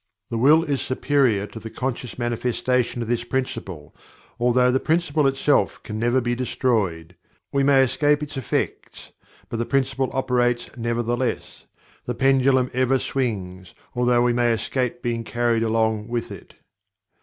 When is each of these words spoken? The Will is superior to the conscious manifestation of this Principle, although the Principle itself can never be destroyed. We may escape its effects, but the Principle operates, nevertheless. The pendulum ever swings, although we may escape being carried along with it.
The 0.31 0.37
Will 0.39 0.63
is 0.63 0.81
superior 0.81 1.45
to 1.45 1.59
the 1.59 1.69
conscious 1.69 2.17
manifestation 2.17 3.03
of 3.03 3.07
this 3.07 3.23
Principle, 3.23 3.95
although 4.39 4.71
the 4.71 4.79
Principle 4.79 5.27
itself 5.27 5.79
can 5.83 5.99
never 5.99 6.19
be 6.19 6.33
destroyed. 6.33 7.15
We 7.51 7.61
may 7.61 7.83
escape 7.83 8.23
its 8.23 8.35
effects, 8.35 9.11
but 9.47 9.57
the 9.57 9.65
Principle 9.67 10.09
operates, 10.11 10.71
nevertheless. 10.75 11.67
The 12.05 12.15
pendulum 12.15 12.71
ever 12.73 12.97
swings, 12.97 13.75
although 13.93 14.23
we 14.23 14.33
may 14.33 14.51
escape 14.53 15.03
being 15.03 15.23
carried 15.23 15.61
along 15.61 16.07
with 16.07 16.31
it. 16.31 16.55